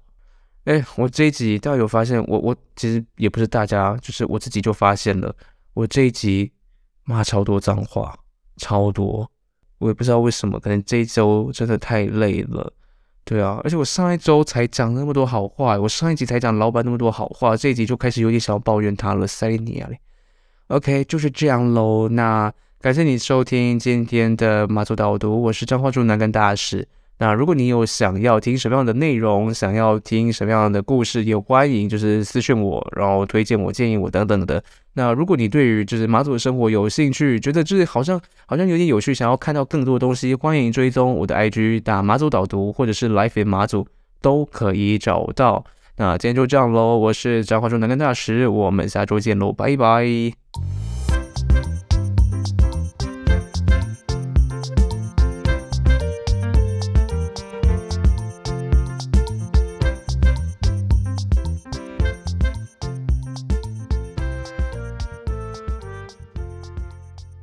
[0.63, 5.35] 哎，我这一集大有发现，我我其实也不是大家，就是我自己就发现了，
[5.73, 6.49] 我这一集
[7.03, 8.17] 骂超多脏话，
[8.55, 9.29] 超多，
[9.77, 12.73] 我也不知道为什么，可能这一周真的太累了，
[13.23, 19.99] 对啊，而且我上一周才讲那么多好话，我上一集才讲老板那么多好话，这一集就开始有点想要抱怨他了，塞尼啊嘞
[20.67, 22.53] ，OK，就是这样喽，那。
[22.81, 26.87] 感谢你收听今天的马祖导读，我是张化柱南根大使。
[27.17, 34.61] 那如果你有想要听什么样的内容，想要听什么样的故事，也欢迎就是私信我，然后推荐我、建议我等等的。
[34.95, 43.87] 那如果你对于就是马祖的生活有兴趣，觉得就是好像好像有点有趣，想要看到更多的东西，欢迎追踪我的 IG，打马祖导读或者是 Life in 马祖
[44.21, 45.63] 都可以找到。
[45.97, 50.74] 那今天就这样喽，我是彰化州南竿大使，我们下周见喽，拜拜。